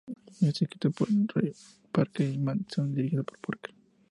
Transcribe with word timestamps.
El 0.07 0.15
guion 0.33 0.49
está 0.49 0.65
escrito 0.65 0.89
por 0.89 1.07
Trey 1.31 1.53
Parker 1.91 2.27
y 2.27 2.39
Matt 2.39 2.57
Stone, 2.69 2.89
y 2.93 2.95
dirigido 2.95 3.23
por 3.23 3.37
Parker. 3.37 3.71